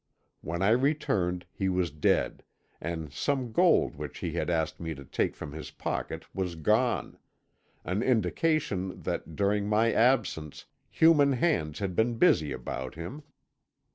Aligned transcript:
When 0.41 0.63
I 0.63 0.69
returned 0.71 1.45
he 1.53 1.69
was 1.69 1.91
dead, 1.91 2.41
and 2.81 3.13
some 3.13 3.51
gold 3.51 3.95
which 3.95 4.17
he 4.17 4.31
had 4.31 4.49
asked 4.49 4.79
me 4.79 4.95
to 4.95 5.05
take 5.05 5.35
from 5.35 5.51
his 5.51 5.69
pocket 5.69 6.25
was 6.33 6.55
gone; 6.55 7.19
an 7.85 8.01
indication 8.01 8.99
that, 9.03 9.35
during 9.35 9.69
my 9.69 9.93
absence, 9.93 10.65
human 10.89 11.33
hands 11.33 11.77
had 11.77 11.95
been 11.95 12.17
busy 12.17 12.51
about 12.51 12.95
him. 12.95 13.21